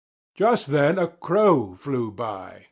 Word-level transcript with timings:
Just 0.33 0.65
then 0.71 0.97
a 0.97 1.07
Crow 1.07 1.75
flew 1.75 2.09
by. 2.09 2.59